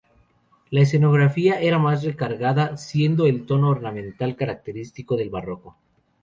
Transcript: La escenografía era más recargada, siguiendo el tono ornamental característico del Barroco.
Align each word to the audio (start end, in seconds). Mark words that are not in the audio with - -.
La 0.71 0.81
escenografía 0.81 1.61
era 1.61 1.77
más 1.77 2.01
recargada, 2.03 2.75
siguiendo 2.75 3.27
el 3.27 3.45
tono 3.45 3.69
ornamental 3.69 4.35
característico 4.35 5.15
del 5.15 5.29
Barroco. 5.29 5.77